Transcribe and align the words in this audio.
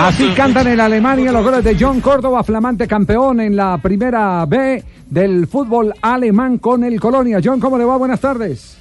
Así 0.00 0.28
cantan 0.36 0.68
en 0.68 0.78
Alemania 0.78 1.32
los 1.32 1.42
goles 1.42 1.64
de 1.64 1.76
John 1.78 2.00
Córdoba, 2.00 2.44
flamante 2.44 2.86
campeón 2.86 3.40
en 3.40 3.56
la 3.56 3.76
primera 3.78 4.46
B 4.46 4.84
del 5.10 5.48
fútbol 5.48 5.92
alemán 6.00 6.58
con 6.58 6.84
el 6.84 7.00
Colonia. 7.00 7.40
John, 7.42 7.58
¿cómo 7.58 7.76
le 7.78 7.84
va? 7.84 7.96
Buenas 7.96 8.20
tardes. 8.20 8.78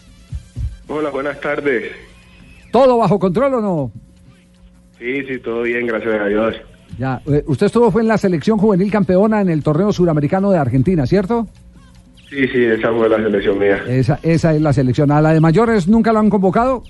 Hola, 0.87 1.09
buenas 1.09 1.41
tardes. 1.41 1.91
¿Todo 2.71 2.99
bajo 2.99 3.17
control 3.17 3.55
o 3.55 3.61
no? 3.61 3.91
Sí, 4.99 5.23
sí, 5.25 5.39
todo 5.39 5.63
bien, 5.63 5.87
gracias 5.87 6.21
a 6.21 6.25
Dios. 6.25 6.55
Ya, 6.99 7.19
eh, 7.25 7.43
usted 7.47 7.65
estuvo 7.65 7.89
fue 7.89 8.03
en 8.03 8.07
la 8.07 8.19
selección 8.19 8.59
juvenil 8.59 8.91
campeona 8.91 9.41
en 9.41 9.49
el 9.49 9.63
torneo 9.63 9.91
suramericano 9.91 10.51
de 10.51 10.59
Argentina, 10.59 11.07
¿cierto? 11.07 11.47
Sí, 12.29 12.47
sí, 12.47 12.63
esa 12.63 12.93
fue 12.93 13.09
la 13.09 13.17
selección 13.17 13.57
mía. 13.57 13.81
Esa, 13.87 14.19
esa 14.21 14.53
es 14.53 14.61
la 14.61 14.71
selección. 14.71 15.09
¿A 15.11 15.19
la 15.19 15.33
de 15.33 15.41
mayores 15.41 15.87
nunca 15.87 16.13
lo 16.13 16.19
han 16.19 16.29
convocado? 16.29 16.83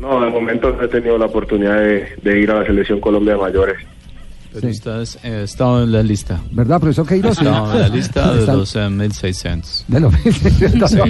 No, 0.00 0.20
de 0.20 0.30
momento 0.30 0.70
no 0.70 0.82
he 0.82 0.88
tenido 0.88 1.18
la 1.18 1.26
oportunidad 1.26 1.76
de, 1.78 2.06
de 2.22 2.40
ir 2.40 2.50
a 2.50 2.60
la 2.60 2.66
selección 2.66 3.00
Colombia 3.00 3.34
de 3.34 3.40
mayores. 3.40 3.76
Pero 4.52 4.62
Sí. 4.68 4.68
estás, 4.74 5.18
eh, 5.24 5.42
estado 5.44 5.82
en 5.84 5.92
la 5.92 6.02
lista. 6.02 6.40
¿Verdad, 6.52 6.80
profesor 6.80 7.06
Queiroz? 7.06 7.32
Estado 7.38 7.72
en 7.74 7.80
la 7.80 7.88
lista 7.88 8.32
de 8.32 8.40
Está- 8.40 8.54
los 8.54 8.76
eh, 8.76 8.88
1600. 8.88 9.84
de 9.88 10.00
los- 10.00 10.14
Sí, 10.14 10.30
de 10.30 10.68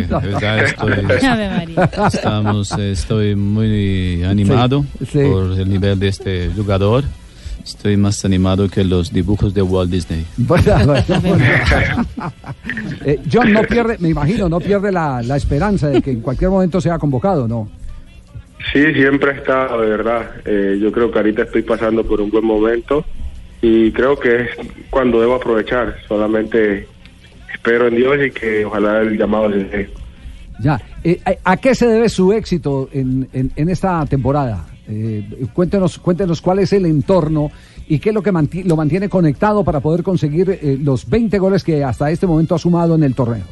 verdad 0.08 0.64
estoy, 0.64 0.92
Ave 1.28 1.48
María. 1.50 1.90
estamos, 2.12 2.72
eh, 2.72 2.90
estoy 2.92 3.36
muy 3.36 4.24
animado 4.24 4.84
Sí, 5.00 5.06
sí. 5.12 5.18
por 5.30 5.52
el 5.52 5.68
nivel 5.68 5.98
de 6.00 6.08
este 6.08 6.50
jugador. 6.56 7.04
Estoy 7.64 7.96
más 7.98 8.24
animado 8.24 8.68
que 8.68 8.82
los 8.82 9.12
dibujos 9.12 9.52
de 9.54 9.60
Walt 9.62 9.90
Disney. 9.90 10.24
Bueno, 10.38 10.72
bueno. 11.22 11.44
Eh, 13.04 13.20
John 13.30 13.52
no 13.52 13.62
pierde, 13.62 13.98
me 13.98 14.08
imagino, 14.08 14.48
no 14.48 14.58
pierde 14.58 14.90
la, 14.90 15.22
la 15.22 15.36
esperanza 15.36 15.88
de 15.88 16.00
que 16.02 16.10
en 16.10 16.20
cualquier 16.22 16.50
momento 16.50 16.80
sea 16.80 16.98
convocado, 16.98 17.46
¿no? 17.46 17.68
Sí, 18.72 18.92
siempre 18.94 19.32
he 19.32 19.34
estado, 19.36 19.80
de 19.80 19.88
verdad. 19.88 20.30
Eh, 20.44 20.78
yo 20.80 20.92
creo 20.92 21.10
que 21.10 21.18
ahorita 21.18 21.42
estoy 21.42 21.62
pasando 21.62 22.04
por 22.04 22.20
un 22.20 22.30
buen 22.30 22.44
momento 22.44 23.04
y 23.62 23.90
creo 23.92 24.18
que 24.18 24.42
es 24.42 24.48
cuando 24.90 25.20
debo 25.20 25.34
aprovechar. 25.36 25.96
Solamente 26.06 26.86
espero 27.52 27.88
en 27.88 27.96
Dios 27.96 28.16
y 28.26 28.30
que 28.30 28.64
ojalá 28.64 29.00
el 29.00 29.16
llamado 29.16 29.48
dé. 29.48 29.88
Ya, 30.60 30.80
eh, 31.04 31.20
¿a- 31.24 31.52
¿a 31.52 31.56
qué 31.56 31.74
se 31.74 31.86
debe 31.86 32.08
su 32.08 32.32
éxito 32.32 32.88
en, 32.92 33.28
en- 33.32 33.52
en 33.56 33.68
esta 33.68 34.04
temporada? 34.06 34.66
Eh, 34.88 35.22
cuéntenos, 35.54 35.98
cuéntenos 35.98 36.40
cuál 36.40 36.58
es 36.60 36.72
el 36.72 36.84
entorno 36.86 37.50
y 37.88 37.98
qué 37.98 38.08
es 38.10 38.14
lo 38.14 38.22
que 38.22 38.32
lo 38.64 38.76
mantiene 38.76 39.08
conectado 39.08 39.62
para 39.64 39.80
poder 39.80 40.02
conseguir 40.02 40.50
eh, 40.50 40.78
los 40.82 41.08
20 41.08 41.38
goles 41.38 41.62
que 41.64 41.84
hasta 41.84 42.10
este 42.10 42.26
momento 42.26 42.54
ha 42.54 42.58
sumado 42.58 42.94
en 42.96 43.02
el 43.02 43.14
torneo. 43.14 43.44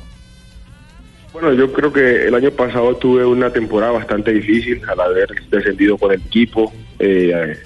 Bueno, 1.39 1.53
yo 1.53 1.71
creo 1.71 1.93
que 1.93 2.29
el 2.29 2.35
año 2.35 2.51
pasado 2.51 2.97
tuve 2.97 3.23
una 3.27 3.53
temporada 3.53 3.93
bastante 3.93 4.33
difícil 4.33 4.81
al 4.89 4.99
haber 4.99 5.29
descendido 5.51 5.99
con 5.99 6.11
el 6.13 6.21
equipo. 6.23 6.73
Eh, 6.99 7.59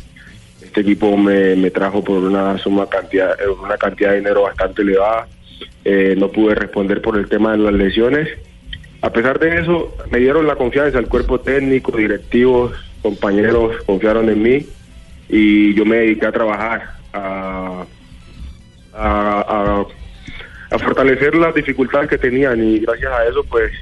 este 0.61 0.81
equipo 0.81 1.17
me, 1.17 1.71
trajo 1.71 2.03
por 2.03 2.17
una 2.25 2.59
suma 2.59 2.89
cantidad, 2.89 3.37
una 3.63 3.77
cantidad 3.79 4.11
de 4.11 4.17
dinero 4.17 4.43
bastante 4.43 4.83
elevada. 4.83 5.29
Eh, 5.85 6.17
no 6.19 6.33
pude 6.33 6.57
responder 6.57 7.01
por 7.01 7.17
el 7.17 7.29
tema 7.29 7.53
de 7.53 7.59
las 7.59 7.73
lesiones. 7.75 8.29
A 9.03 9.13
pesar 9.13 9.39
de 9.39 9.61
eso, 9.61 9.97
me 10.11 10.19
dieron 10.19 10.49
la 10.49 10.57
confianza, 10.57 10.99
el 10.99 11.07
cuerpo 11.07 11.39
técnico, 11.39 11.97
directivos, 11.97 12.73
compañeros 13.03 13.77
confiaron 13.87 14.29
en 14.31 14.43
mí 14.43 14.67
y 15.29 15.75
yo 15.75 15.85
me 15.85 15.99
dediqué 15.99 16.27
a 16.27 16.33
trabajar, 16.33 16.91
a- 17.13 17.85
a- 18.95 19.85
a 20.71 20.79
fortalecer 20.79 21.35
las 21.35 21.55
dificultades 21.55 22.09
que 22.09 22.19
tenían 22.19 22.63
y 22.63 22.79
gracias 22.79 23.11
a 23.13 23.25
eso 23.27 23.45
pues 23.45 23.73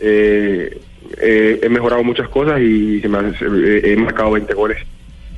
eh, 0.00 0.78
eh, 1.20 1.60
he 1.62 1.68
mejorado 1.68 2.04
muchas 2.04 2.28
cosas 2.28 2.60
y 2.60 3.00
se 3.00 3.08
me 3.08 3.36
se- 3.38 3.46
eh, 3.46 3.92
he 3.92 3.96
marcado 3.96 4.32
20 4.32 4.52
goles. 4.54 4.78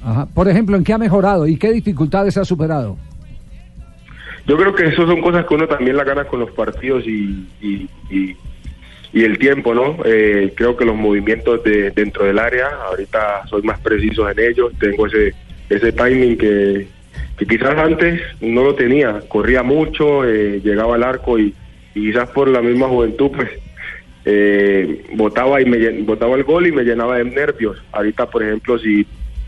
Ajá. 0.03 0.27
Por 0.35 0.49
ejemplo, 0.49 0.77
¿en 0.77 0.85
qué 0.85 0.93
ha 0.93 0.99
mejorado 0.99 1.47
y 1.47 1.57
qué 1.57 1.73
dificultades 1.73 2.37
ha 2.37 2.45
superado? 2.45 2.97
Yo 4.47 4.57
creo 4.57 4.75
que 4.75 4.87
eso 4.87 5.07
son 5.07 5.21
cosas 5.21 5.47
que 5.47 5.55
uno 5.55 5.69
también 5.69 5.97
la 5.97 6.05
gana 6.05 6.25
con 6.25 6.41
los 6.41 6.51
partidos 6.51 7.07
y, 7.07 7.47
y, 7.61 7.89
y- 8.11 8.37
y 9.13 9.25
el 9.25 9.39
tiempo, 9.39 9.75
¿no? 9.75 9.97
Eh, 10.05 10.53
creo 10.57 10.77
que 10.77 10.85
los 10.85 10.95
movimientos 10.97 11.63
de, 11.65 11.91
dentro 11.91 12.25
del 12.25 12.39
área, 12.39 12.69
ahorita 12.87 13.45
soy 13.49 13.61
más 13.63 13.81
preciso 13.81 14.29
en 14.31 14.39
ellos, 14.39 14.73
tengo 14.79 15.07
ese, 15.09 15.35
ese 15.69 15.91
timing 15.93 16.39
que, 16.39 16.87
que 17.37 17.47
quizás 17.47 17.77
antes 17.79 18.21
no 18.41 18.63
lo 18.63 18.75
tenía, 18.75 19.21
corría 19.29 19.63
mucho, 19.63 20.25
eh, 20.25 20.61
llegaba 20.63 20.97
al 20.97 21.03
arco 21.03 21.39
y, 21.39 21.55
y 21.95 22.07
quizás 22.07 22.29
por 22.31 22.49
la 22.49 22.61
misma 22.61 22.89
juventud, 22.89 23.31
pues 23.35 23.49
eh, 24.25 25.07
botaba 25.15 25.61
y 25.61 25.65
me 25.65 26.03
botaba 26.03 26.37
el 26.37 26.45
gol 26.45 26.67
y 26.67 26.73
me 26.73 26.85
llenaba 26.85 27.17
de 27.19 27.25
nervios. 27.25 27.79
Ahorita, 27.93 28.27
por 28.29 28.43
ejemplo, 28.43 28.79
si, 28.79 29.07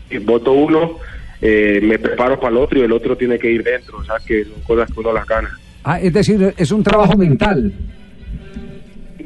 si 0.09 0.17
voto 0.17 0.53
uno, 0.53 0.97
eh, 1.41 1.79
me 1.83 1.99
preparo 1.99 2.39
para 2.39 2.51
el 2.51 2.57
otro 2.57 2.79
y 2.79 2.83
el 2.83 2.91
otro 2.91 3.15
tiene 3.15 3.37
que 3.37 3.51
ir 3.51 3.63
dentro, 3.63 3.97
o 3.97 4.03
sea 4.03 4.15
que 4.25 4.45
son 4.45 4.61
cosas 4.63 4.91
que 4.91 4.99
uno 4.99 5.13
las 5.13 5.27
gana. 5.27 5.49
Ah, 5.83 5.99
es 5.99 6.13
decir, 6.13 6.53
es 6.57 6.71
un 6.71 6.83
trabajo 6.83 7.17
mental. 7.17 7.71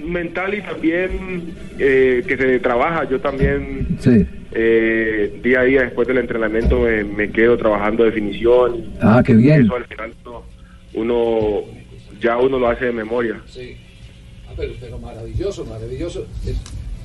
Mental 0.04 0.54
y 0.54 0.62
también 0.62 1.54
eh, 1.78 2.24
que 2.28 2.38
se 2.38 2.60
trabaja, 2.60 3.08
yo 3.10 3.20
también 3.20 3.98
Sí. 4.00 4.26
Eh, 4.52 5.40
día 5.44 5.60
a 5.62 5.64
día 5.64 5.82
después 5.84 6.08
del 6.08 6.18
entrenamiento 6.20 6.80
me, 6.80 7.04
me 7.04 7.30
quedo 7.32 7.58
trabajando 7.58 8.04
definición. 8.04 8.86
Ah, 9.02 9.22
qué 9.26 9.34
bien. 9.34 9.64
Eso 9.66 9.76
al 9.76 9.86
final 9.86 10.14
uno, 10.26 10.44
uno- 10.94 11.62
ya 12.22 12.38
uno 12.38 12.58
lo 12.60 12.68
hace 12.70 12.86
de 12.86 12.92
memoria. 12.94 13.40
pero, 14.56 14.98
maravilloso, 15.00 15.66
maravilloso. 15.66 16.26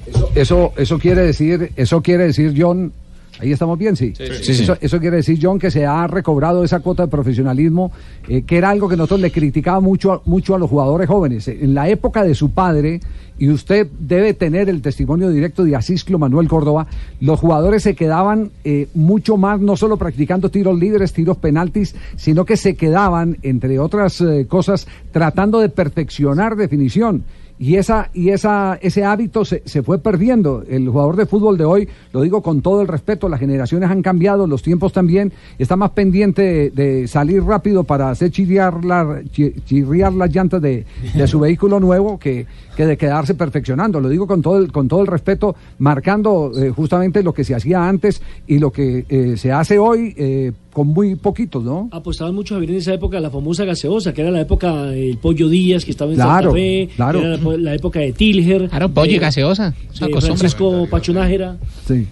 Eso, 0.07 0.31
eso, 0.35 0.73
eso 0.77 0.99
quiere 0.99 1.21
decir, 1.23 1.71
eso 1.77 2.01
quiere 2.03 2.25
decir, 2.25 2.55
John. 2.57 2.93
Ahí 3.41 3.51
estamos 3.51 3.79
bien, 3.79 3.97
sí. 3.97 4.13
sí, 4.17 4.55
sí. 4.55 4.63
Eso, 4.65 4.77
eso 4.81 5.01
quiere 5.01 5.17
decir, 5.17 5.39
John, 5.41 5.59
que 5.59 5.71
se 5.71 5.87
ha 5.87 6.07
recobrado 6.07 6.63
esa 6.65 6.81
cuota 6.81 7.05
de 7.05 7.09
profesionalismo, 7.09 7.91
eh, 8.29 8.43
que 8.43 8.59
era 8.59 8.71
algo 8.71 8.89
que 8.89 8.97
nosotros 8.97 9.21
le 9.21 9.31
criticaba 9.33 9.81
mucho, 9.81 10.13
a- 10.13 10.23
mucho 10.27 10.55
a 10.55 10.59
los 10.59 10.69
jugadores 10.69 11.09
jóvenes. 11.09 11.49
En 11.49 11.75
la 11.75 11.89
época 11.89 12.25
de 12.25 12.35
su 12.35 12.51
padre, 12.51 13.01
y 13.39 13.49
usted 13.49 13.89
debe 13.99 14.35
tener 14.35 14.69
el 14.69 14.83
testimonio 14.83 15.31
directo 15.31 15.65
de 15.65 15.75
Asisclo 15.75 16.19
Manuel 16.19 16.47
Córdoba, 16.47 16.87
los 17.21 17.41
jugadores 17.41 17.83
se 17.83 17.95
quedaban 17.97 18.51
eh, 18.65 18.89
mucho 18.95 19.37
más, 19.39 19.59
no 19.61 19.77
solo 19.77 19.97
practicando 19.97 20.51
tiros 20.51 20.79
libres, 20.79 21.13
tiros 21.15 21.39
penaltis, 21.39 21.97
sino 22.17 22.45
que 22.45 22.57
se 22.59 22.77
quedaban, 22.77 23.39
entre 23.43 23.79
otras 23.79 24.21
eh, 24.21 24.47
cosas, 24.47 24.87
tratando 25.11 25.59
de 25.59 25.71
perfeccionar 25.71 26.55
definición. 26.55 27.25
Y 27.63 27.77
esa 27.77 28.11
y 28.13 28.31
esa 28.31 28.77
ese 28.83 29.05
hábito 29.05 29.45
se, 29.45 29.63
se 29.67 29.85
fue 29.85 30.01
perdiendo. 30.01 30.65
El 30.69 30.89
jugador 30.89 31.15
de 31.15 31.27
fútbol 31.27 31.57
de 31.57 31.65
hoy, 31.65 31.89
lo 32.13 32.21
digo 32.23 32.43
con 32.43 32.61
todo 32.61 32.83
el 32.83 32.89
respeto, 32.89 33.29
las 33.29 33.39
generaciones 33.39 33.89
han 33.89 34.03
cambiado, 34.03 34.49
los 34.49 34.63
tiempos 34.65 34.93
también, 34.93 35.33
está 35.61 35.77
más 35.77 35.91
pendiente 35.91 36.43
de, 36.43 36.71
de 36.71 37.07
salir 37.07 37.45
rápido 37.45 37.85
para 37.85 38.11
hacer 38.11 38.33
chirriar, 38.33 38.85
la, 38.85 39.23
chi- 39.31 39.55
chirriar 39.65 40.13
las 40.13 40.35
llantas 40.35 40.61
de, 40.61 40.85
de 41.15 41.27
su 41.29 41.39
vehículo 41.47 41.79
nuevo 41.79 42.19
que, 42.19 42.47
que 42.77 42.85
de 42.85 42.97
quedarse 42.97 43.35
perfeccionando. 43.37 44.01
Lo 44.01 44.09
digo 44.09 44.27
con 44.27 44.43
todo 44.43 44.59
el, 44.59 44.73
con 44.73 44.89
todo 44.89 45.03
el 45.03 45.07
respeto, 45.07 45.55
marcando 45.79 46.51
eh, 46.57 46.71
justamente 46.71 47.23
lo 47.23 47.33
que 47.33 47.45
se 47.45 47.55
hacía 47.55 47.89
antes 47.89 48.23
y 48.49 48.59
lo 48.59 48.73
que 48.73 49.05
eh, 49.09 49.37
se 49.37 49.53
hace 49.53 49.79
hoy 49.79 50.15
eh, 50.17 50.51
con 50.73 50.89
muy 50.89 51.17
poquitos, 51.17 51.63
¿no? 51.63 51.89
apostaban 51.93 52.35
mucho 52.35 52.55
Javier 52.55 52.71
en 52.71 52.77
esa 52.79 52.95
época 52.95 53.21
la 53.21 53.31
famosa 53.31 53.65
gaseosa, 53.67 54.15
que 54.15 54.23
era 54.23 54.31
la 54.31 54.41
época 54.41 54.87
del 54.87 55.19
Pollo 55.19 55.49
Díaz, 55.49 55.85
que 55.85 55.91
estaba 55.91 56.11
en 56.13 56.17
Claro, 56.17 56.33
Santa 56.51 56.53
Fe, 56.55 56.89
claro. 56.97 57.19
era 57.21 57.29
la, 57.29 57.39
po- 57.39 57.57
la 57.59 57.75
época 57.75 58.01
de 58.01 58.13
Tilger, 58.13 58.69
Claro, 58.71 58.89
pollo 58.89 59.13
y 59.13 59.19
gaseosa. 59.19 59.75
De. 60.01 60.21
Francisco 60.21 60.87
Pachunájera. 60.91 61.57
Sí. 61.87 62.07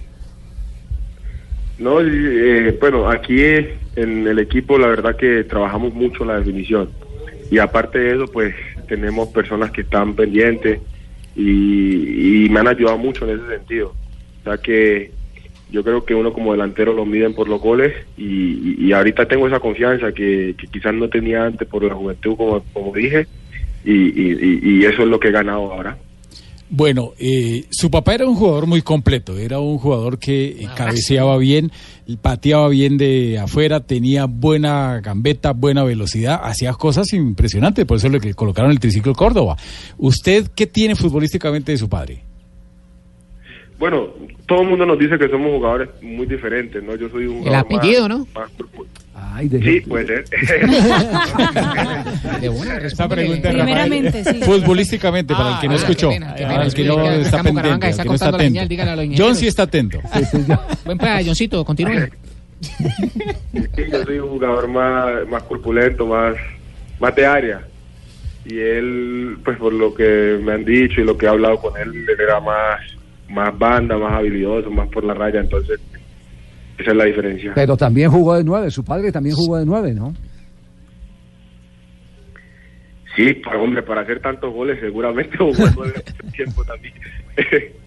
No, 1.78 2.02
y, 2.02 2.08
eh, 2.12 2.76
bueno, 2.78 3.08
aquí 3.08 3.40
eh, 3.40 3.78
en 3.96 4.26
el 4.26 4.38
equipo 4.38 4.76
la 4.78 4.88
verdad 4.88 5.16
que 5.16 5.44
trabajamos 5.44 5.94
mucho 5.94 6.24
la 6.26 6.38
definición 6.38 6.90
y 7.50 7.58
aparte 7.58 7.98
de 7.98 8.14
eso 8.14 8.26
pues 8.30 8.54
tenemos 8.86 9.28
personas 9.28 9.70
que 9.70 9.80
están 9.80 10.14
pendientes 10.14 10.80
y, 11.34 12.44
y 12.44 12.48
me 12.50 12.60
han 12.60 12.68
ayudado 12.68 12.98
mucho 12.98 13.26
en 13.28 13.38
ese 13.38 13.48
sentido. 13.56 13.94
O 14.40 14.44
sea 14.44 14.58
que 14.58 15.10
yo 15.70 15.82
creo 15.82 16.04
que 16.04 16.14
uno 16.14 16.32
como 16.32 16.52
delantero 16.52 16.92
lo 16.92 17.04
miden 17.06 17.34
por 17.34 17.48
los 17.48 17.60
goles 17.60 17.92
y, 18.18 18.92
ahorita 18.92 19.26
tengo 19.26 19.46
esa 19.46 19.60
confianza 19.60 20.12
que, 20.12 20.54
que 20.58 20.66
quizás 20.66 20.92
no 20.94 21.08
tenía 21.08 21.44
antes 21.46 21.66
por 21.68 21.82
la 21.84 21.94
juventud 21.94 22.36
como, 22.36 22.60
como 22.72 22.92
dije 22.94 23.26
y, 23.84 23.92
y- 23.92 24.38
y- 24.62 24.78
y 24.80 24.84
eso 24.84 25.02
es 25.02 25.08
lo 25.08 25.18
que 25.20 25.28
he 25.28 25.32
ganado 25.32 25.72
ahora. 25.72 25.96
Bueno, 26.72 27.14
eh, 27.18 27.64
su 27.70 27.90
papá 27.90 28.14
era 28.14 28.28
un 28.28 28.36
jugador 28.36 28.66
muy 28.66 28.80
completo, 28.82 29.36
era 29.36 29.58
un 29.58 29.78
jugador 29.78 30.20
que 30.20 30.50
eh, 30.50 30.68
cabeceaba 30.76 31.36
bien, 31.36 31.72
pateaba 32.22 32.68
bien 32.68 32.96
de 32.96 33.40
afuera, 33.40 33.80
tenía 33.80 34.26
buena 34.26 35.00
gambeta, 35.00 35.52
buena 35.52 35.82
velocidad, 35.82 36.40
hacía 36.44 36.72
cosas 36.74 37.12
impresionantes, 37.12 37.84
por 37.86 37.96
eso 37.96 38.08
le 38.08 38.20
que 38.20 38.34
colocaron 38.34 38.70
el 38.70 38.78
triciclo 38.78 39.14
Córdoba. 39.14 39.56
¿Usted 39.98 40.46
qué 40.54 40.68
tiene 40.68 40.94
futbolísticamente 40.94 41.72
de 41.72 41.78
su 41.78 41.88
padre? 41.88 42.22
Bueno, 43.80 44.08
todo 44.46 44.62
el 44.62 44.68
mundo 44.68 44.84
nos 44.86 44.98
dice 44.98 45.18
que 45.18 45.28
somos 45.28 45.50
jugadores 45.52 45.88
muy 46.02 46.26
diferentes, 46.26 46.82
¿no? 46.84 46.94
Yo 46.96 47.08
soy 47.08 47.26
un 47.26 47.38
El 47.38 47.42
jugador 47.44 47.58
apellido, 47.76 48.08
más- 48.08 48.18
¿no? 48.18 48.26
más 48.34 48.50
Ay, 49.32 49.48
de- 49.48 49.60
Sí, 49.62 49.80
puede 49.88 50.06
ser. 50.06 50.24
De 52.40 52.48
una, 52.48 52.76
Esa 52.76 52.78
respóndele. 52.80 53.22
pregunta 53.22 53.50
Primeramente, 53.50 54.24
sí. 54.24 54.40
Futbolísticamente, 54.42 55.34
para 55.34 55.54
el 55.54 55.60
que 55.60 55.66
no 55.68 55.72
Ah, 55.72 55.76
escuchó, 55.76 56.10
para 56.10 56.34
pena. 56.34 56.62
el 56.64 56.74
que 56.74 56.84
no 56.84 57.02
está 57.04 57.42
pendiente, 57.42 57.88
está 57.88 58.04
no 58.04 58.14
está 58.14 58.26
contando 58.26 58.38
la 58.38 58.44
señal, 58.44 58.64
atento. 58.64 58.68
dígale 58.68 58.90
a 58.90 58.96
los 58.96 59.06
John 59.18 59.36
sí 59.36 59.46
está 59.46 59.62
atento. 59.64 60.00
sí, 60.14 60.24
sí, 60.30 60.38
ya. 60.46 60.60
Buen 60.84 60.98
para 60.98 61.24
Johncito, 61.24 61.64
continúe. 61.64 62.08
Sí, 62.60 63.82
yo 63.90 64.04
soy 64.04 64.18
un 64.18 64.28
jugador 64.28 64.68
más, 64.68 65.26
más 65.30 65.42
corpulento, 65.44 66.04
más, 66.06 66.34
más 67.00 67.14
de 67.16 67.24
área. 67.24 67.62
Y 68.44 68.58
él, 68.58 69.38
pues 69.44 69.56
por 69.56 69.72
lo 69.72 69.94
que 69.94 70.38
me 70.42 70.52
han 70.52 70.64
dicho 70.66 71.00
y 71.00 71.04
lo 71.04 71.16
que 71.16 71.24
he 71.26 71.28
hablado 71.30 71.56
con 71.58 71.74
él, 71.80 71.88
él 71.88 72.20
era 72.20 72.38
más, 72.40 72.80
más 73.30 73.56
banda, 73.58 73.96
más 73.96 74.14
habilidoso, 74.14 74.70
más 74.70 74.88
por 74.88 75.04
la 75.04 75.14
raya. 75.14 75.40
Entonces, 75.40 75.80
esa 76.78 76.90
es 76.90 76.96
la 76.96 77.04
diferencia. 77.04 77.52
Pero 77.54 77.76
también 77.76 78.10
jugó 78.10 78.36
de 78.36 78.44
nueve, 78.44 78.70
su 78.70 78.84
padre 78.84 79.12
también 79.12 79.36
jugó 79.36 79.58
de 79.58 79.66
nueve, 79.66 79.94
¿no? 79.94 80.12
Sí, 83.16 83.34
para, 83.34 83.60
hombre, 83.60 83.82
para 83.82 84.02
hacer 84.02 84.20
tantos 84.20 84.52
goles 84.52 84.78
seguramente 84.80 85.36
jugó 85.36 85.52
nueve 85.76 85.94
mucho 85.96 86.32
tiempo 86.32 86.64
también. 86.64 86.94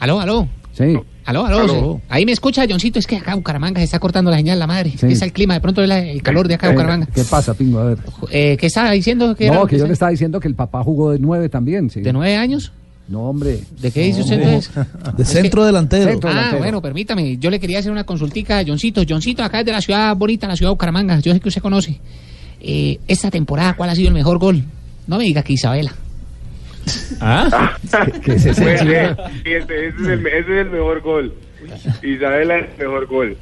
Aló, 0.00 0.18
aló. 0.18 0.48
Sí. 0.72 0.98
Aló, 1.24 1.46
aló. 1.46 1.60
Aló. 1.60 2.00
Ahí 2.08 2.24
me 2.26 2.32
escucha, 2.32 2.64
Johncito. 2.68 2.98
Es 2.98 3.06
que 3.06 3.16
acá 3.18 3.34
Bucaramanga 3.34 3.80
se 3.80 3.84
está 3.84 3.98
cortando 3.98 4.30
la 4.30 4.38
señal, 4.38 4.58
la 4.58 4.66
madre. 4.66 4.92
Sí. 4.98 5.06
Es 5.06 5.22
el 5.22 5.32
clima, 5.32 5.54
de 5.54 5.60
pronto 5.60 5.82
es 5.82 5.90
el 5.90 6.22
calor 6.22 6.48
de 6.48 6.54
acá 6.54 6.68
Eh, 6.68 6.70
Bucaramanga. 6.72 7.06
¿Qué 7.14 7.24
pasa, 7.24 7.54
Pingo? 7.54 7.78
A 7.78 7.84
ver. 7.84 7.98
Eh, 8.30 8.56
¿Qué 8.58 8.66
estaba 8.66 8.90
diciendo? 8.92 9.34
¿Qué 9.34 9.46
era 9.46 9.54
No, 9.56 9.66
que 9.66 9.78
yo 9.78 9.86
le 9.86 9.92
estaba 9.92 10.10
diciendo 10.10 10.40
que 10.40 10.48
el 10.48 10.54
papá 10.54 10.82
jugó 10.82 11.10
de 11.12 11.18
nueve 11.18 11.48
también, 11.48 11.90
sí. 11.90 12.00
¿De 12.00 12.12
nueve 12.12 12.36
años? 12.36 12.72
No, 13.08 13.22
hombre. 13.28 13.60
¿De 13.80 13.90
qué 13.90 14.02
dice 14.04 14.20
usted 14.20 14.40
entonces? 14.40 14.70
De 15.16 15.24
centro 15.24 15.64
delantero. 15.64 16.10
Centro. 16.10 16.30
Ah, 16.30 16.34
delantero. 16.34 16.58
bueno, 16.58 16.80
permítame. 16.82 17.36
Yo 17.38 17.50
le 17.50 17.58
quería 17.58 17.80
hacer 17.80 17.90
una 17.90 18.04
consultica 18.04 18.58
a 18.60 18.64
Johncito. 18.64 19.02
Johncito, 19.08 19.42
acá 19.42 19.60
es 19.60 19.66
de 19.66 19.72
la 19.72 19.80
ciudad 19.80 20.14
bonita, 20.16 20.46
la 20.46 20.54
ciudad 20.56 20.70
de 20.70 20.74
Bucaramanga. 20.74 21.18
Yo 21.18 21.32
sé 21.32 21.40
que 21.40 21.48
usted 21.48 21.60
conoce. 21.60 22.00
Eh, 22.60 22.98
esta 23.08 23.30
temporada, 23.30 23.74
¿cuál 23.74 23.90
ha 23.90 23.94
sido 23.94 24.08
el 24.08 24.14
mejor 24.14 24.38
gol? 24.38 24.62
No 25.08 25.18
me 25.18 25.24
diga 25.24 25.42
que 25.42 25.54
Isabela. 25.54 25.92
¿Ah? 27.20 27.76
¿Qué 28.24 28.32
es 28.34 28.46
ese? 28.46 28.74
Ese, 28.74 28.84
ese 29.44 29.88
es 29.88 30.08
el, 30.08 30.26
ese 30.26 30.38
es 30.38 30.48
el 30.66 30.70
mejor 30.70 31.00
gol. 31.00 31.34
Isabela 32.02 32.58
es 32.58 32.66
el 32.78 32.86
mejor 32.86 33.06
gol. 33.06 33.36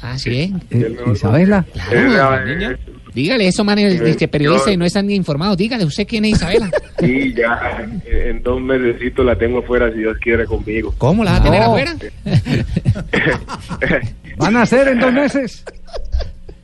Ah, 0.00 0.18
sí, 0.18 0.52
¿eh? 0.70 0.96
Isabela. 1.12 1.64
Claro, 1.88 2.76
Dígale, 3.14 3.46
eso, 3.46 3.62
man, 3.62 3.78
es 3.78 4.00
es 4.00 4.16
que 4.16 4.26
periodista 4.26 4.72
y 4.72 4.76
no 4.76 4.84
están 4.84 5.06
ni 5.06 5.14
informados. 5.14 5.56
Dígale, 5.56 5.84
¿usted 5.84 6.04
quién 6.06 6.24
es 6.24 6.32
Isabela? 6.32 6.68
Sí, 6.98 7.32
ya 7.32 7.86
en 8.06 8.42
dos 8.42 8.60
meses 8.60 8.96
la 9.18 9.36
tengo 9.36 9.62
fuera 9.62 9.90
si 9.92 9.98
Dios 9.98 10.16
quiere 10.20 10.44
conmigo. 10.46 10.92
¿Cómo 10.98 11.22
la 11.22 11.32
va 11.32 11.36
a 11.36 11.42
tener 11.42 11.62
afuera? 11.62 11.94
¿Van 14.36 14.56
a 14.56 14.66
ser 14.66 14.88
en 14.88 14.98
dos 14.98 15.12
meses? 15.12 15.64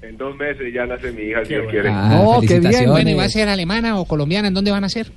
en 0.02 0.16
dos 0.19 0.37
meses 0.37 0.75
ya 0.75 0.87
nace 0.87 1.12
mi 1.12 1.22
hija 1.22 1.44
si 1.44 1.54
Dios 1.54 1.66
quiere. 1.70 1.88
Ah, 1.88 2.20
No, 2.20 2.40
qué 2.40 2.58
bien. 2.58 2.90
Bueno, 2.90 3.10
¿y 3.10 3.14
va 3.14 3.25
a 3.25 3.28
ser 3.28 3.48
alemana 3.48 4.00
o 4.00 4.04
colombiana? 4.04 4.48
¿En 4.48 4.54
dónde 4.54 4.72
van 4.72 4.82
a 4.82 4.88
ser? 4.88 5.12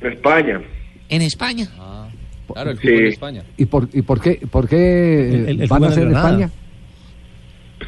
En 0.00 0.12
España. 0.12 0.60
En 1.08 1.22
España. 1.22 1.68
Claro, 2.52 2.70
el 2.70 2.78
Sí. 2.78 2.82
fútbol 2.88 2.98
de 3.02 3.08
España. 3.08 3.42
¿Y 3.56 3.64
por, 3.66 3.88
y 3.92 4.02
por 4.02 4.20
qué, 4.20 4.40
por 4.50 4.68
qué 4.68 5.28
El- 5.28 5.48
el- 5.48 5.62
el 5.62 5.68
van 5.68 5.84
a 5.84 5.90
ser 5.90 6.04
de 6.04 6.10
en. 6.10 6.16
España? 6.16 6.50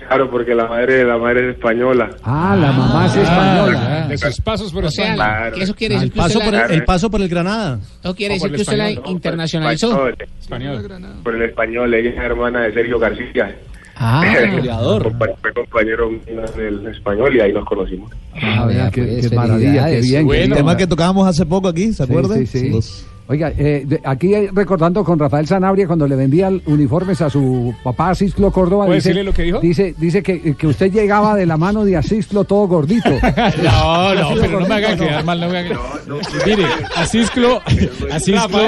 Claro, 0.07 0.31
porque 0.31 0.55
la 0.55 0.67
madre, 0.67 1.05
la 1.05 1.19
madre 1.19 1.51
es 1.51 1.57
española. 1.57 2.11
Ah, 2.23 2.57
la 2.61 2.71
mamá 2.73 3.07
es 3.07 3.17
española. 3.17 4.07
de 4.09 4.19
sus 4.19 4.41
pasos 4.41 4.73
por 4.73 4.85
O 4.85 4.91
sea, 4.91 5.13
España. 5.13 5.37
Claro. 5.39 5.57
que 5.57 5.63
eso 5.63 5.75
quiere 5.75 5.95
El 5.95 6.01
decir 6.03 6.13
que 6.13 6.19
paso, 6.19 6.39
usted 6.39 6.51
por 6.51 6.59
la, 6.59 6.67
el, 6.67 6.73
el 6.73 6.85
paso 6.85 7.11
por 7.11 7.21
el 7.23 7.29
Granada. 7.29 7.81
no 8.05 8.15
quiere 8.15 8.35
decir 8.35 8.51
el 8.51 8.57
que 8.57 8.63
usted 8.63 8.77
la 8.77 8.91
internacionalizó. 8.91 10.09
Español, 10.09 10.17
Español. 10.81 11.15
por 11.23 11.35
el 11.35 11.43
español, 11.43 11.95
ella 11.95 12.11
es 12.11 12.17
hermana 12.19 12.61
de 12.63 12.73
Sergio 12.75 12.99
García. 12.99 13.57
Ah, 14.03 14.25
Goleador. 14.53 15.13
Fue 15.43 15.53
compañero 15.53 16.11
del 16.57 16.87
español 16.87 17.37
y 17.37 17.41
ahí 17.41 17.53
nos 17.53 17.67
conocimos. 17.67 18.11
Ah, 18.43 18.65
vea, 18.67 18.91
qué, 18.91 19.03
pues, 19.03 19.29
qué 19.29 19.37
maravilla, 19.37 19.91
qué 19.91 20.01
bien. 20.01 20.25
Bueno. 20.25 20.47
bien. 20.47 20.55
Tema 20.55 20.77
que 20.77 20.87
tocábamos 20.87 21.29
hace 21.29 21.45
poco 21.45 21.69
aquí, 21.69 21.93
¿se 21.93 22.03
acuerda? 22.05 22.35
Sí, 22.37 22.47
sí, 22.47 22.59
sí. 22.61 22.71
Los- 22.71 23.07
Oiga, 23.31 23.53
eh, 23.57 23.85
de- 23.87 24.01
aquí 24.05 24.35
recordando 24.53 25.05
con 25.05 25.17
Rafael 25.19 25.47
Sanabria 25.47 25.87
cuando 25.87 26.07
le 26.09 26.17
vendía 26.17 26.51
uniformes 26.67 27.21
a 27.21 27.31
su 27.31 27.73
papá 27.85 28.11
Asisclo 28.11 28.51
Córdoba. 28.51 28.87
¿Puede 28.87 28.97
dice, 28.97 29.11
decirle 29.11 29.25
lo 29.25 29.33
que 29.33 29.43
dijo? 29.45 29.61
Dice, 29.61 29.95
dice 29.97 30.21
que, 30.23 30.57
que 30.57 30.67
usted 30.67 30.91
llegaba 30.93 31.37
de 31.37 31.47
la 31.47 31.57
mano 31.57 31.85
de 31.85 31.97
Asisclo 31.97 32.43
todo 32.45 32.67
gordito. 32.67 33.09
No, 33.63 34.15
no, 34.15 34.31
pero 34.41 34.61
no 34.61 34.67
me 34.67 34.75
hagan 34.75 34.99
quedar 34.99 35.25
mal, 35.25 35.41
no 35.41 35.49
me 35.49 35.59
hagan 35.59 35.79
Mire, 36.47 36.65
Asisclo, 36.97 37.63
Asisclo, 38.11 38.59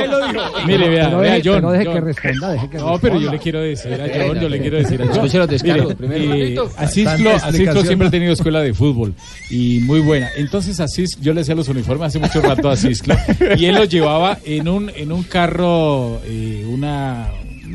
mire, 0.66 0.88
vea, 0.88 1.04
pero 1.06 1.18
vea, 1.18 1.32
deje, 1.34 1.48
John. 1.48 1.56
pero 1.60 1.70
deje 1.72 1.84
John. 1.86 1.94
que 1.94 2.00
responda, 2.00 2.52
deje 2.52 2.70
que 2.70 2.78
No, 2.78 2.98
pero 2.98 3.20
yo 3.20 3.30
le 3.32 3.38
quiero 3.38 3.60
decir 3.60 3.92
a 3.94 4.06
John, 4.26 4.40
yo 4.40 4.48
le 4.48 4.60
quiero 4.60 4.76
decir 4.78 5.02
a 5.02 5.06
John. 5.06 5.14
Escuche 5.14 5.38
los 5.38 5.48
descargos 5.48 5.86
Mire, 5.86 5.96
primero. 5.96 6.34
eh, 6.34 6.54
explicación. 6.82 7.86
siempre 7.86 8.08
ha 8.08 8.10
tenido 8.10 8.32
escuela 8.32 8.60
de 8.60 8.74
fútbol 8.74 9.14
y 9.50 9.80
muy 9.80 10.00
buena. 10.00 10.28
Entonces 10.36 10.78
Asis, 10.80 11.18
yo 11.20 11.32
le 11.34 11.40
hacía 11.42 11.54
los 11.54 11.68
uniformes 11.68 12.06
hace 12.08 12.18
mucho 12.18 12.40
rato 12.40 12.68
a 12.68 12.72
Asisclo 12.72 13.14
y 13.56 13.64
él 13.66 13.74
los 13.74 13.88
llevaba 13.88 14.38
en 14.58 14.68
un 14.68 14.90
en 14.94 15.12
un 15.12 15.22
carro, 15.24 16.20
eh, 16.24 16.64
una, 16.68 17.28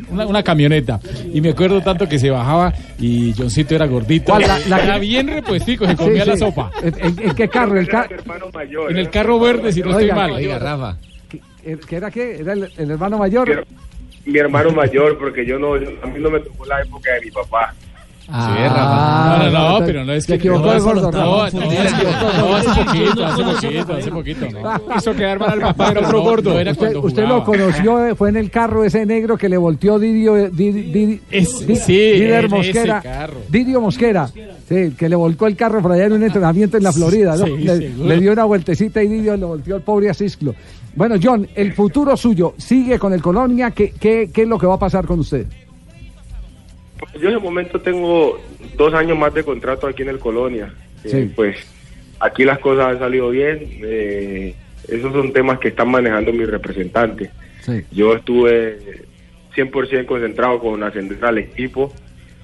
una 0.10 0.26
una 0.26 0.44
camioneta 0.44 1.00
y 1.34 1.42
me 1.42 1.50
acuerdo 1.50 1.82
tanto 1.82 2.08
que 2.08 2.20
se 2.20 2.30
bajaba 2.30 2.74
y 3.00 3.34
Johncito 3.38 3.76
era 3.76 3.86
gordito. 3.88 4.38
La- 4.40 4.60
la 4.68 4.80
era 4.84 4.94
que- 4.96 5.00
bien 5.02 5.28
repuestico, 5.28 5.86
se 5.86 5.92
Sí, 5.92 5.98
comía 5.98 6.26
la 6.26 6.34
sí. 6.34 6.40
sopa. 6.40 6.72
¿En, 6.84 7.36
qué 7.36 7.48
carro? 7.50 7.78
El 7.80 7.88
ca- 7.88 8.08
mayor. 8.54 8.92
En 8.92 8.98
el 8.98 9.04
era 9.04 9.12
carro 9.12 9.40
verde, 9.40 9.72
si 9.72 9.82
no 9.82 9.92
estoy 9.92 10.12
mal. 10.12 10.32
Oiga, 10.32 10.60
Rafa. 10.60 10.98
¿Qué, 11.30 11.42
qué 11.88 11.96
era 11.96 12.12
qué? 12.12 12.38
¿Era 12.40 12.54
el, 12.54 12.70
el 12.78 12.92
hermano 12.92 13.18
mayor? 13.18 13.66
Mi 14.26 14.40
hermano 14.40 14.72
mayor, 14.72 15.18
porque 15.18 15.46
yo 15.46 15.58
no, 15.58 15.78
yo- 15.78 15.90
a 16.04 16.08
mí 16.08 16.20
no 16.20 16.30
me 16.30 16.40
tocó 16.42 16.66
la 16.66 16.82
época 16.82 17.14
de 17.14 17.22
mi 17.22 17.32
papá. 17.32 17.74
Ah, 18.30 19.38
No, 19.40 19.52
no, 19.52 19.70
no, 19.72 19.80
te- 19.80 19.86
pero 19.86 20.04
no 20.06 20.14
es 20.14 20.26
que 20.26 20.34
equivocó 20.36 20.66
no, 20.66 20.72
el 20.72 20.78
eso 20.78 20.86
gordo, 20.86 21.12
no, 21.12 21.18
no, 21.18 21.26
no, 21.26 21.42
hace 21.44 21.58
poquito, 21.60 23.26
hace 23.26 23.44
poquito, 23.44 23.94
hace 23.94 24.12
poquito, 24.12 24.46
no. 24.52 24.96
Hizo 24.98 25.14
quedar 25.16 25.40
mal 25.40 25.52
al 25.52 25.60
papá, 25.62 25.92
era 25.92 26.02
otro 26.08 26.22
gordo. 26.22 26.54
No 26.64 27.00
Usted, 27.04 27.26
lo 27.28 27.44
conoció, 27.46 28.06
eh, 28.06 28.16
fue 28.16 28.30
en 28.30 28.36
el 28.38 28.52
carro 28.52 28.84
ese 28.84 29.06
negro 29.06 29.38
que 29.38 29.48
le 29.48 29.56
volteó 29.58 29.98
Didio, 29.98 30.36
eh, 30.38 30.50
Di- 30.52 30.72
Di- 30.72 31.22
Es- 31.32 31.66
Di- 31.66 31.76
sí, 31.78 31.94
Didier 31.94 32.46
en 32.46 32.46
ese 32.46 32.56
Mosquera. 32.56 33.02
carro. 33.02 33.38
Didio 33.50 33.82
Mosquera, 33.82 34.28
sí, 34.28 34.92
que 34.98 35.08
le 35.10 35.16
volcó 35.16 35.48
el 35.48 35.56
carro 35.56 35.82
por 35.82 35.94
allá 35.94 36.06
en 36.06 36.14
un 36.14 36.24
entrenamiento 36.24 36.78
en 36.78 36.84
la 36.84 36.92
Florida, 36.92 37.36
¿no? 37.38 37.46
Sí, 37.46 37.58
le, 37.58 37.90
le 37.90 38.20
dio 38.20 38.34
una 38.34 38.44
vueltecita 38.44 39.02
y 39.02 39.08
Didio 39.08 39.38
le 39.38 39.46
volteó 39.46 39.76
al 39.76 39.82
pobre 39.82 40.10
Asisclo. 40.10 40.54
Bueno, 40.96 41.16
John, 41.22 41.48
el 41.56 41.74
futuro 41.74 42.18
suyo, 42.18 42.56
¿sigue 42.58 42.98
con 43.00 43.14
el 43.14 43.22
Colonia? 43.22 43.72
¿Qué, 43.72 43.94
qué, 44.00 44.32
qué 44.34 44.42
es 44.42 44.48
lo 44.48 44.58
que 44.58 44.66
va 44.68 44.74
a 44.76 44.80
pasar 44.80 45.06
con 45.06 45.20
usted? 45.20 45.46
Yo 47.20 47.30
en 47.30 47.36
el 47.36 47.40
momento 47.42 47.80
tengo 47.82 48.40
dos 48.76 48.94
años 48.94 49.18
más 49.18 49.34
de 49.34 49.44
contrato 49.44 49.88
aquí 49.88 50.04
en 50.04 50.10
el 50.10 50.20
Colonia. 50.20 50.74
Eh, 51.04 51.10
Sí. 51.10 51.32
pues 51.36 51.56
aquí 52.20 52.44
las 52.44 52.60
cosas 52.60 52.88
han 52.88 53.00
salido 53.00 53.30
bien. 53.30 53.60
eh, 53.84 54.56
esos 54.88 55.12
son 55.12 55.34
temas 55.34 55.60
que 55.60 55.68
están 55.70 55.90
manejando 55.90 56.32
mis 56.32 56.48
representantes. 56.50 57.30
Sí. 57.62 57.82
Yo 57.92 58.14
estuve 58.16 58.78
100% 59.56 60.06
concentrado 60.06 60.60
con 60.60 60.82
ascender 60.84 61.24
al 61.26 61.38
equipo 61.40 61.94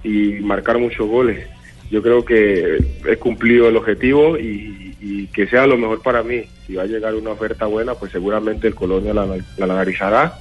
y 0.03 0.33
marcar 0.41 0.77
muchos 0.77 1.07
goles. 1.07 1.47
Yo 1.89 2.01
creo 2.01 2.25
que 2.25 2.77
he 3.07 3.15
cumplido 3.17 3.69
el 3.69 3.77
objetivo 3.77 4.37
y, 4.37 4.95
y 4.99 5.27
que 5.27 5.47
sea 5.47 5.65
lo 5.67 5.77
mejor 5.77 6.01
para 6.01 6.23
mí. 6.23 6.43
Si 6.67 6.75
va 6.75 6.83
a 6.83 6.87
llegar 6.87 7.13
una 7.15 7.29
oferta 7.31 7.65
buena, 7.65 7.93
pues 7.93 8.11
seguramente 8.11 8.67
el 8.67 8.75
Colonia 8.75 9.13
la, 9.13 9.25
la 9.25 9.65
analizará 9.65 10.33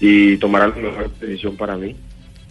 y 0.00 0.36
tomará 0.38 0.66
la 0.68 0.74
mejor 0.76 1.10
decisión 1.20 1.56
para 1.56 1.76
mí. 1.76 1.94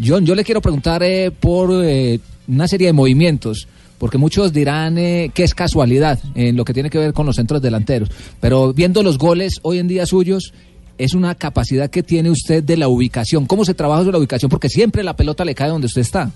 John, 0.04 0.26
yo 0.26 0.36
le 0.36 0.44
quiero 0.44 0.62
preguntar 0.62 1.04
eh, 1.04 1.32
por 1.32 1.84
eh, 1.84 2.20
una 2.48 2.68
serie 2.68 2.88
de 2.88 2.94
movimientos, 2.94 3.68
porque 3.98 4.18
muchos 4.18 4.54
dirán 4.54 4.98
eh, 4.98 5.32
que 5.34 5.44
es 5.44 5.54
casualidad 5.54 6.20
en 6.36 6.56
lo 6.56 6.64
que 6.64 6.74
tiene 6.74 6.90
que 6.90 6.98
ver 6.98 7.14
con 7.14 7.26
los 7.26 7.36
centros 7.36 7.62
delanteros, 7.62 8.10
pero 8.40 8.74
viendo 8.74 9.04
los 9.04 9.18
goles 9.18 9.60
hoy 9.62 9.80
en 9.80 9.88
día 9.88 10.06
suyos, 10.06 10.54
es 10.98 11.14
una 11.14 11.36
capacidad 11.36 11.90
que 11.90 12.04
tiene 12.04 12.30
usted 12.30 12.64
de 12.64 12.78
la 12.78 12.90
ubicación. 12.90 13.46
¿Cómo 13.46 13.64
se 13.64 13.74
trabaja 13.74 14.02
sobre 14.02 14.14
la 14.14 14.20
ubicación? 14.20 14.50
Porque 14.50 14.68
siempre 14.68 15.04
la 15.04 15.16
pelota 15.16 15.46
le 15.46 15.56
cae 15.56 15.70
donde 15.70 15.88
usted 15.88 16.02
está. 16.02 16.30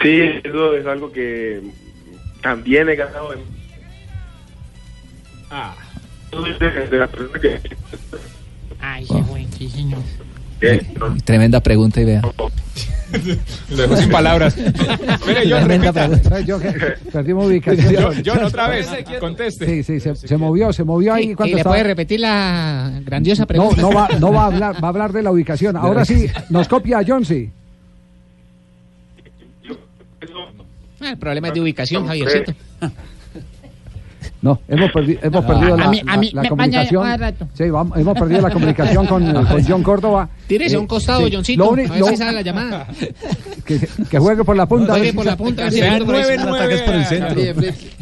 Sí, 0.00 0.20
eso 0.44 0.74
es 0.74 0.86
algo 0.86 1.10
que 1.10 1.60
también 2.40 2.88
he 2.88 2.94
ganado 2.94 3.32
en... 3.32 3.40
Ah. 5.50 5.74
de 6.30 6.98
la 6.98 7.08
persona 7.08 7.40
que... 7.40 7.60
Ay, 8.80 9.04
qué 9.06 9.22
bueno, 9.22 9.48
sí, 9.58 9.68
señor. 9.70 10.00
Que- 10.60 10.86
Tremenda 11.24 11.60
pregunta 11.60 12.00
y 12.00 12.04
vea. 12.04 12.22
Lo 13.70 13.76
dejo 13.76 13.96
sin 13.96 14.10
palabras. 14.10 14.56
Mire, 14.56 15.42
John, 15.48 15.64
Tremenda 15.64 15.92
pregunta. 15.92 16.40
Yo 16.40 16.58
perdimos 17.12 17.46
ubicación. 17.46 17.94
John, 17.96 18.22
John, 18.24 18.44
otra 18.44 18.68
vez, 18.68 18.88
conteste. 19.20 19.66
Sí, 19.66 19.82
sí, 19.84 20.00
se, 20.00 20.14
se 20.14 20.36
movió, 20.36 20.72
se 20.72 20.82
movió 20.84 21.14
ahí 21.14 21.30
¿Y 21.30 21.34
cuando 21.34 21.54
le 21.54 21.60
estaba- 21.60 21.74
puede 21.76 21.84
repetir 21.84 22.20
la 22.20 22.92
grandiosa 23.04 23.42
No, 23.42 23.46
pregunta? 23.46 23.80
no 23.80 23.92
va, 23.92 24.08
no 24.18 24.32
va 24.32 24.42
a 24.42 24.46
hablar, 24.46 24.74
va 24.82 24.88
a 24.88 24.90
hablar 24.90 25.12
de 25.12 25.22
la 25.22 25.30
ubicación. 25.30 25.76
Ahora 25.76 26.04
sí, 26.04 26.26
nos 26.50 26.66
copia 26.68 27.00
John, 27.06 27.24
sí. 27.24 27.50
Ah, 31.00 31.10
el 31.10 31.18
problema 31.18 31.48
es 31.48 31.54
de 31.54 31.60
ubicación, 31.60 32.06
Javiercito. 32.06 32.52
No, 34.46 34.60
hemos, 34.68 34.90
perdi- 34.92 35.18
hemos 35.22 35.44
perdido 35.44 35.74
a 35.74 35.76
la, 35.76 35.88
mí- 35.90 36.00
a 36.06 36.12
la- 36.12 36.16
mí 36.18 36.30
la 36.32 36.42
me 36.42 36.48
comunicación. 36.48 37.18
rato. 37.18 37.48
Sí, 37.54 37.68
vamos- 37.70 37.98
hemos 37.98 38.18
perdido 38.18 38.40
la 38.42 38.50
comunicación 38.50 39.06
con, 39.06 39.32
con 39.46 39.64
John 39.64 39.82
Córdoba. 39.82 40.28
Tírese 40.46 40.76
a 40.76 40.78
un 40.80 40.86
costado, 40.86 41.26
sí. 41.26 41.32
Johncito, 41.34 41.64
Lo 41.64 41.70
a 41.70 41.72
uni- 41.72 41.86
ver 41.88 41.98
lo- 41.98 42.06
si 42.06 42.16
sale 42.16 42.32
la 42.32 42.42
llamada. 42.42 42.86
que, 43.64 43.80
que 44.08 44.18
juegue 44.18 44.44
por 44.44 44.56
la 44.56 44.66
punta. 44.66 44.92
a 44.94 44.96
Juegue 44.98 45.12
por 45.12 45.26
la 45.26 45.36
punta, 45.36 45.66
a 45.66 45.70
si 45.70 45.80
por 45.80 46.06
por 46.06 46.14
el 46.94 47.04
centro. 47.06 47.42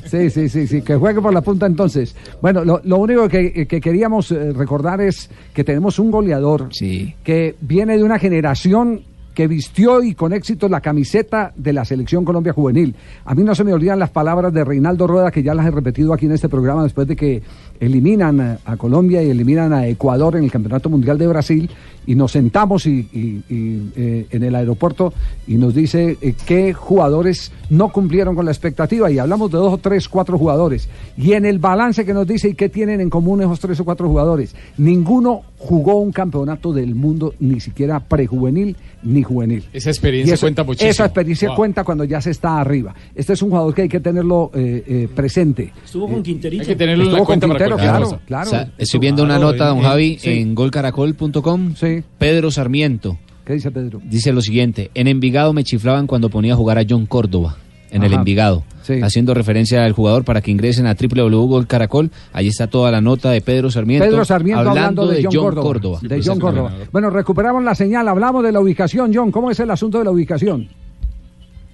Sí, 0.04 0.30
sí, 0.30 0.48
sí, 0.48 0.66
sí, 0.66 0.82
que 0.82 0.96
juegue 0.96 1.20
por 1.20 1.32
la 1.32 1.40
punta 1.40 1.66
entonces. 1.66 2.14
Bueno, 2.42 2.64
lo, 2.64 2.80
lo 2.84 2.98
único 2.98 3.28
que, 3.28 3.66
que 3.66 3.80
queríamos 3.80 4.30
eh, 4.32 4.52
recordar 4.52 5.00
es 5.00 5.30
que 5.54 5.64
tenemos 5.64 5.98
un 5.98 6.10
goleador 6.10 6.68
Sí. 6.72 7.14
que 7.24 7.56
viene 7.60 7.96
de 7.96 8.02
una 8.04 8.18
generación 8.18 9.02
que 9.34 9.46
vistió 9.46 10.02
y 10.02 10.14
con 10.14 10.32
éxito 10.32 10.68
la 10.68 10.80
camiseta 10.80 11.52
de 11.56 11.72
la 11.72 11.84
selección 11.84 12.24
Colombia 12.24 12.52
Juvenil. 12.52 12.94
A 13.24 13.34
mí 13.34 13.42
no 13.42 13.54
se 13.54 13.64
me 13.64 13.72
olvidan 13.72 13.98
las 13.98 14.10
palabras 14.10 14.52
de 14.52 14.64
Reinaldo 14.64 15.06
Rueda, 15.06 15.30
que 15.30 15.42
ya 15.42 15.54
las 15.54 15.66
he 15.66 15.70
repetido 15.70 16.14
aquí 16.14 16.26
en 16.26 16.32
este 16.32 16.48
programa 16.48 16.84
después 16.84 17.06
de 17.06 17.16
que 17.16 17.42
eliminan 17.80 18.40
a, 18.40 18.58
a 18.64 18.76
Colombia 18.76 19.22
y 19.22 19.30
eliminan 19.30 19.72
a 19.72 19.86
Ecuador 19.86 20.36
en 20.36 20.44
el 20.44 20.50
Campeonato 20.50 20.88
Mundial 20.88 21.18
de 21.18 21.26
Brasil 21.26 21.70
y 22.06 22.14
nos 22.14 22.32
sentamos 22.32 22.86
y, 22.86 23.08
eh, 23.48 24.26
en 24.30 24.42
el 24.42 24.54
aeropuerto 24.54 25.12
y 25.46 25.56
nos 25.56 25.74
dice 25.74 26.18
eh, 26.20 26.34
qué 26.46 26.72
jugadores 26.72 27.52
no 27.70 27.90
cumplieron 27.90 28.34
con 28.34 28.44
la 28.44 28.50
expectativa 28.50 29.10
y 29.10 29.18
hablamos 29.18 29.50
de 29.50 29.58
dos 29.58 29.72
o 29.72 29.78
tres, 29.78 30.08
cuatro 30.08 30.38
jugadores. 30.38 30.88
Y 31.16 31.32
en 31.32 31.46
el 31.46 31.58
balance 31.58 32.04
que 32.04 32.14
nos 32.14 32.26
dice 32.26 32.48
y 32.48 32.54
qué 32.54 32.68
tienen 32.68 33.00
en 33.00 33.10
común 33.10 33.42
esos 33.42 33.60
tres 33.60 33.80
o 33.80 33.84
cuatro 33.84 34.08
jugadores, 34.08 34.54
ninguno 34.76 35.42
jugó 35.58 35.96
un 35.96 36.12
campeonato 36.12 36.72
del 36.72 36.94
mundo, 36.94 37.34
ni 37.40 37.60
siquiera 37.60 38.00
prejuvenil 38.00 38.76
ni 39.04 39.22
juvenil. 39.22 39.62
Esa 39.72 39.90
experiencia 39.90 40.32
Y 40.32 40.34
eso- 40.34 40.40
cuenta 40.46 40.64
muchísimo. 40.64 40.90
Esa 40.90 41.04
experiencia 41.04 41.48
Wow. 41.48 41.56
cuenta 41.56 41.84
cuando 41.84 42.04
ya 42.04 42.20
se 42.20 42.30
está 42.30 42.58
arriba. 42.60 42.94
Este 43.14 43.34
es 43.34 43.42
un 43.42 43.50
jugador 43.50 43.74
que 43.74 43.82
hay 43.82 43.88
que 43.88 44.00
tenerlo 44.00 44.50
eh, 44.54 44.82
eh, 44.86 45.08
presente. 45.14 45.72
Estuvo 45.84 46.08
con 46.08 46.22
Quinterito. 46.22 46.62
Hay 46.62 46.66
que 46.68 46.76
tenerlo 46.76 47.04
en 47.04 47.12
la 47.12 47.18
con 47.18 47.26
cuenta 47.26 47.46
para 47.46 47.58
Quintero, 47.58 47.76
cualquier 47.76 48.06
claro, 48.08 48.20
claro. 48.26 48.46
O 48.48 48.50
sea, 48.50 48.72
estoy 48.78 49.00
viendo 49.00 49.22
una 49.22 49.38
nota, 49.38 49.68
don 49.68 49.80
Javi, 49.82 50.18
Sí. 50.18 50.30
en 50.30 50.54
golcaracol.com. 50.54 51.74
Sí. 51.76 52.02
Pedro 52.18 52.50
Sarmiento 52.50 53.18
¿Qué 53.44 53.54
dice 53.54 53.70
Pedro? 53.70 54.00
dice 54.04 54.32
lo 54.32 54.40
siguiente: 54.40 54.90
En 54.94 55.06
Envigado 55.08 55.52
me 55.52 55.64
chiflaban 55.64 56.06
cuando 56.06 56.30
ponía 56.30 56.54
a 56.54 56.56
jugar 56.56 56.78
a 56.78 56.84
John 56.88 57.06
Córdoba. 57.06 57.58
En 57.94 58.02
el. 58.02 58.12
Envigado, 58.12 58.64
Sí. 58.82 59.00
haciendo 59.02 59.32
referencia 59.34 59.84
al 59.84 59.92
jugador 59.92 60.24
para 60.24 60.40
que 60.42 60.50
ingresen 60.50 60.86
a 60.86 60.94
www.golcaracol. 60.94 62.10
Ahí 62.32 62.48
está 62.48 62.66
toda 62.66 62.90
la 62.90 63.00
nota 63.00 63.30
de 63.30 63.40
Pedro 63.40 63.70
Sarmiento. 63.70 64.06
Pedro 64.06 64.24
Sarmiento 64.24 64.68
hablando, 64.68 65.06
de, 65.06 65.22
John, 65.24 65.54
Córdoba. 65.54 65.98
Sí, 66.00 66.08
De 66.08 66.20
John 66.22 66.38
Córdoba. 66.38 66.72
Bueno, 66.92 67.08
recuperamos 67.10 67.64
la 67.64 67.74
señal, 67.74 68.06
hablamos 68.08 68.42
de 68.44 68.52
la 68.52 68.60
ubicación, 68.60 69.12
John. 69.14 69.30
¿Cómo 69.30 69.50
es 69.50 69.58
el 69.60 69.70
asunto 69.70 69.98
de 69.98 70.04
la 70.04 70.10
ubicación? 70.10 70.68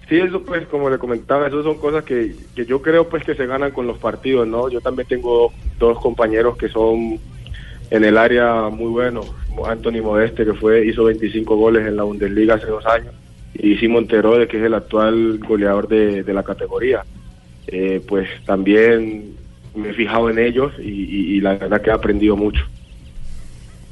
Sí, 0.08 0.18
eso 0.18 0.42
pues, 0.42 0.66
como 0.66 0.90
le 0.90 0.98
comentaba, 0.98 1.46
eso 1.46 1.62
son 1.62 1.78
cosas 1.78 2.04
que, 2.04 2.34
que 2.54 2.66
yo 2.66 2.82
creo 2.82 3.08
pues 3.08 3.22
que 3.24 3.34
se 3.34 3.46
ganan 3.46 3.70
con 3.70 3.86
los 3.86 3.98
partidos, 3.98 4.46
¿no? 4.46 4.68
Yo 4.68 4.80
también 4.80 5.06
tengo 5.08 5.52
dos 5.78 5.98
compañeros 6.00 6.56
que 6.56 6.68
son 6.68 7.18
en 7.90 8.04
el 8.04 8.18
área 8.18 8.68
muy 8.70 8.90
buenos. 8.90 9.26
Anthony 9.66 10.02
Modeste, 10.02 10.44
que 10.44 10.54
fue 10.54 10.86
hizo 10.86 11.04
25 11.04 11.56
goles 11.56 11.86
en 11.86 11.96
la 11.96 12.02
Bundesliga 12.04 12.54
hace 12.54 12.66
dos 12.66 12.84
años, 12.86 13.12
y 13.62 13.76
Simon 13.76 14.06
Terode, 14.06 14.48
que 14.48 14.58
es 14.58 14.62
el 14.64 14.74
actual 14.74 15.38
goleador 15.38 15.88
de, 15.88 16.24
la 16.32 16.42
categoría. 16.42 17.04
Eh, 17.66 18.02
pues 18.06 18.28
también 18.44 19.36
me 19.74 19.90
he 19.90 19.94
fijado 19.94 20.30
en 20.30 20.38
ellos 20.38 20.72
y- 20.78 21.36
y 21.36 21.40
la 21.40 21.56
verdad 21.56 21.80
que 21.82 21.90
he 21.90 21.92
aprendido 21.92 22.36
mucho. 22.36 22.62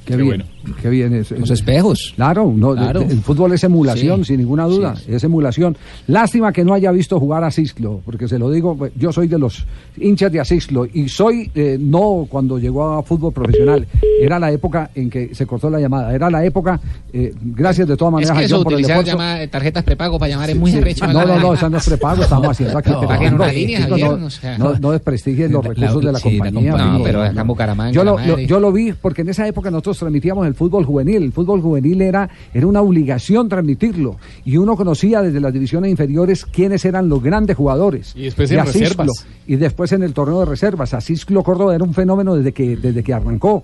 Qué, 0.09 0.17
Qué 0.17 0.23
bien, 0.23 0.45
qué 0.83 0.89
bien. 0.89 1.15
Es, 1.15 1.31
Los 1.33 1.51
es- 1.51 1.61
espejos. 1.61 2.13
Claro, 2.17 2.53
no, 2.57 2.75
Claro. 2.75 3.03
el 3.03 3.21
fútbol 3.21 3.53
es 3.53 3.63
emulación, 3.65 4.21
Sí. 4.25 4.29
sin 4.33 4.39
ninguna 4.41 4.65
duda, 4.65 4.97
Sí, 4.97 5.05
sí. 5.07 5.15
es 5.15 5.23
emulación. 5.25 5.77
Lástima 6.07 6.53
que 6.53 6.65
no 6.65 6.73
haya 6.75 6.91
visto 6.93 7.21
jugar 7.21 7.45
a 7.45 7.51
Cislo, 7.51 8.01
porque 8.05 8.27
se 8.27 8.39
lo 8.39 8.51
digo, 8.51 8.75
pues, 8.77 8.93
yo 8.97 9.13
soy 9.13 9.29
de 9.29 9.39
los 9.39 9.67
hinchas 9.99 10.33
de 10.33 10.41
Asislo 10.41 10.87
y 10.93 11.09
soy, 11.09 11.51
eh, 11.55 11.77
no 11.79 12.27
cuando 12.29 12.59
llegó 12.59 12.91
a 12.93 13.03
fútbol 13.03 13.33
profesional, 13.35 13.87
era 14.21 14.39
la 14.39 14.51
época 14.51 14.91
en 14.95 15.11
que 15.11 15.35
se 15.35 15.45
cortó 15.47 15.69
la 15.69 15.79
llamada, 15.79 16.15
era 16.15 16.31
la 16.31 16.45
época, 16.45 16.81
eh, 17.13 17.35
gracias 17.43 17.87
de 17.87 17.97
todas 17.97 18.11
Es 18.13 18.15
maneras 18.15 18.33
que 18.37 18.43
a 18.43 18.47
eso, 18.47 18.55
John 18.57 18.65
por 18.65 18.73
el 18.73 18.77
utilizar 18.79 18.99
esfuerzo. 19.07 19.19
llama- 19.19 19.47
tarjetas 19.51 19.85
prepago 19.85 20.19
para 20.19 20.31
llamar 20.31 20.51
es 20.51 20.57
muy 20.57 20.71
Sí, 20.71 20.79
arrecho. 20.79 21.07
No, 21.07 21.27
no, 21.27 21.39
no, 21.39 21.55
están 21.55 21.73
los 21.73 21.87
prepagos, 21.87 22.21
estamos 22.25 22.49
haciendo 22.51 22.79
aquí. 22.79 22.91
No, 22.91 23.97
no, 23.99 24.29
no, 24.59 24.79
no 24.79 24.91
desprestigien 24.93 25.53
los 25.53 25.63
La- 25.65 25.69
recursos 25.71 26.03
de 26.05 26.13
la 26.13 26.19
sí, 26.19 26.31
la 26.39 26.45
compañía. 26.51 26.77
No, 26.77 27.03
pero 27.05 27.23
acá 27.23 27.41
en 27.41 27.47
Bucaramanga, 27.47 27.93
yo 27.93 28.61
lo 28.61 28.73
vi 28.73 28.93
porque 28.93 29.23
en 29.23 29.29
esa 29.31 29.47
época 29.47 29.71
nosotros 29.71 29.98
transmitíamos 29.99 30.47
el 30.47 30.55
fútbol 30.55 30.85
juvenil. 30.85 31.23
El 31.23 31.33
fútbol 31.33 31.61
juvenil 31.61 32.01
era, 32.03 32.29
era 32.55 32.67
una 32.67 32.81
obligación 32.81 33.49
transmitirlo. 33.49 34.17
Y 34.45 34.57
uno 34.57 34.77
conocía 34.77 35.23
desde 35.23 35.41
las 35.41 35.53
divisiones 35.53 35.91
inferiores 35.91 36.45
quiénes 36.45 36.85
eran 36.85 37.09
los 37.09 37.23
grandes 37.23 37.57
jugadores. 37.57 38.13
Y 38.17 38.23
después 38.25 38.49
De 38.49 38.57
en 38.57 38.61
Asislo, 38.63 38.81
reservas. 38.89 39.27
Y 39.47 39.57
después 39.57 39.93
en 39.93 40.03
el 40.03 40.13
torneo 40.13 40.41
de 40.41 40.47
reservas. 40.47 40.95
Asislo 40.95 41.43
Córdoba 41.43 41.75
era 41.75 41.85
un 41.85 41.95
fenómeno 41.95 42.35
desde 42.37 42.53
que, 42.53 42.77
desde 42.77 43.03
que 43.03 43.13
arrancó. 43.15 43.63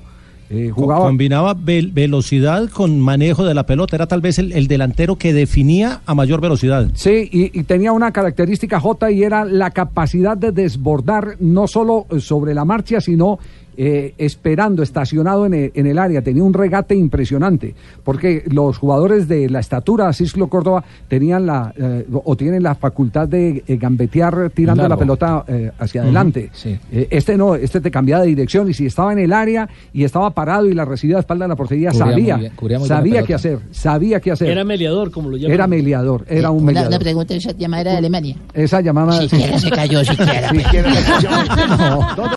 Eh, 0.50 0.70
jugaba. 0.70 1.06
Combinaba 1.06 1.54
ve- 1.54 1.88
velocidad 1.90 2.68
con 2.68 3.00
manejo 3.00 3.44
de 3.46 3.54
la 3.54 3.64
pelota. 3.64 3.96
Era 3.96 4.06
tal 4.06 4.20
vez 4.20 4.38
el, 4.38 4.52
el 4.52 4.68
delantero 4.68 5.16
que 5.16 5.32
definía 5.32 6.02
a 6.04 6.14
mayor 6.14 6.42
velocidad. 6.42 6.86
Sí, 6.94 7.30
y, 7.32 7.58
y 7.58 7.62
tenía 7.64 7.92
una 7.92 8.12
característica 8.12 8.78
J 8.78 9.10
y 9.10 9.22
era 9.22 9.46
la 9.46 9.70
capacidad 9.70 10.36
de 10.36 10.52
desbordar 10.52 11.36
no 11.40 11.66
solo 11.66 12.06
sobre 12.18 12.52
la 12.52 12.66
marcha, 12.66 13.00
sino 13.00 13.38
eh, 13.76 14.14
esperando, 14.18 14.82
estacionado 14.82 15.46
en 15.46 15.54
el, 15.54 15.72
en 15.74 15.86
el 15.86 15.98
área. 15.98 16.22
Tenía 16.22 16.42
un 16.44 16.52
regate 16.54 16.94
impresionante, 16.94 17.74
porque 18.02 18.44
los 18.50 18.78
jugadores 18.78 19.28
de 19.28 19.48
la 19.48 19.60
estatura 19.60 20.12
Cislo 20.12 20.48
Córdoba 20.48 20.84
tenían 21.08 21.46
la, 21.46 21.72
eh, 21.76 22.06
o 22.12 22.36
tienen 22.36 22.62
la 22.62 22.74
facultad 22.74 23.28
de 23.28 23.62
eh, 23.66 23.76
gambetear 23.76 24.50
tirando 24.50 24.88
la 24.88 24.96
pelota 24.96 25.44
eh, 25.48 25.70
hacia 25.78 26.02
adelante. 26.02 26.50
sí. 26.52 26.78
Eh, 26.92 27.08
este 27.10 27.36
no, 27.36 27.54
este 27.54 27.80
te 27.80 27.90
cambiaba 27.90 28.22
de 28.22 28.28
dirección 28.28 28.68
y 28.68 28.74
si 28.74 28.86
estaba 28.86 29.12
en 29.12 29.18
el 29.18 29.32
área 29.32 29.68
y 29.92 30.04
estaba 30.04 30.30
parado 30.30 30.66
y 30.66 30.74
la 30.74 30.84
recibía 30.84 31.16
de 31.16 31.20
espalda 31.20 31.44
de 31.44 31.48
la 31.48 31.56
portería, 31.56 31.90
Cubría 31.90 32.06
sabía, 32.06 32.36
bien, 32.36 32.52
sabía 32.86 33.22
qué 33.22 33.34
hacer, 33.34 33.58
sabía 33.70 34.20
qué 34.20 34.32
hacer. 34.32 34.48
Era 34.48 34.64
meleador, 34.64 35.10
como 35.10 35.30
lo 35.30 35.36
llaman. 35.36 35.52
Era 35.52 35.66
mediador, 35.66 36.24
era 36.28 36.50
un 36.50 36.58
Una, 36.62 36.66
mediador. 36.66 36.88
una 36.90 36.98
pregunta, 36.98 37.34
esa 37.34 37.52
llamada 37.52 37.80
era 37.82 37.90
de 37.92 37.96
Alemania. 37.98 38.36
Esa 38.52 38.80
llamada. 38.80 39.20
Siquiera 39.22 39.58
se 39.58 39.70
cayó, 39.70 40.04
siquiera. 40.04 40.48
Siquiera 40.54 40.94
se 40.94 41.04
cayó. 41.04 41.28
No. 42.14 42.30